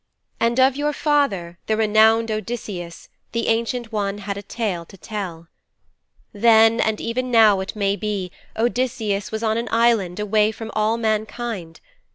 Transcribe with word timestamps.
And 0.39 0.59
of 0.59 0.75
your 0.75 0.93
father, 0.93 1.59
the 1.67 1.77
renowned 1.77 2.31
Odysseus, 2.31 3.07
the 3.33 3.45
Ancient 3.49 3.91
One 3.91 4.17
had 4.17 4.35
a 4.35 4.41
tale 4.41 4.83
to 4.83 4.97
tell. 4.97 5.47
'Then, 6.33 6.79
and 6.79 6.99
even 6.99 7.29
now 7.29 7.59
it 7.59 7.75
may 7.75 7.95
be, 7.95 8.31
Odysseus 8.57 9.31
was 9.31 9.43
on 9.43 9.57
an 9.59 9.69
island 9.71 10.19
away 10.19 10.51
from 10.51 10.71
all 10.73 10.97
mankind. 10.97 11.81